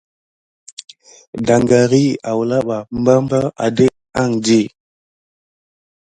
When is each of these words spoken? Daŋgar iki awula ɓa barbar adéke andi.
Daŋgar 1.45 1.91
iki 1.99 2.19
awula 2.29 2.57
ɓa 2.67 2.77
barbar 3.05 3.45
adéke 3.65 3.99
andi. 4.21 4.59